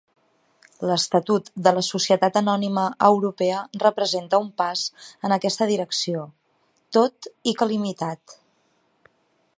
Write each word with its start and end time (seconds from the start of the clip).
L'Estatut 0.91 1.51
de 1.67 1.73
la 1.75 1.83
Societat 1.87 2.39
Anònima 2.41 2.85
Europea 3.09 3.59
representa 3.85 4.41
un 4.47 4.49
pas 4.63 4.87
en 5.29 5.37
aquesta 5.39 5.71
direcció, 5.75 6.27
tot 6.99 7.33
i 7.53 7.59
que 7.61 7.73
limitat. 7.75 8.39